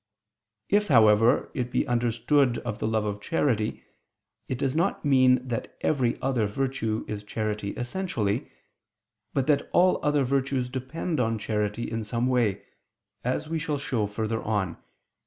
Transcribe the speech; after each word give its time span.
If, 0.67 0.87
however, 0.87 1.51
it 1.53 1.69
be 1.71 1.85
understood 1.87 2.57
of 2.65 2.79
the 2.79 2.87
love 2.87 3.05
of 3.05 3.21
charity, 3.21 3.83
it 4.47 4.57
does 4.57 4.75
not 4.75 5.05
mean 5.05 5.47
that 5.47 5.77
every 5.81 6.19
other 6.23 6.47
virtue 6.47 7.05
is 7.07 7.23
charity 7.23 7.73
essentially: 7.77 8.51
but 9.35 9.45
that 9.45 9.69
all 9.71 9.99
other 10.03 10.23
virtues 10.23 10.69
depend 10.69 11.19
on 11.19 11.37
charity 11.37 11.83
in 11.91 12.03
some 12.03 12.25
way, 12.25 12.65
as 13.23 13.47
we 13.47 13.59
shall 13.59 13.77
show 13.77 14.07
further 14.07 14.41
on 14.41 14.73
(Q. 14.73 14.83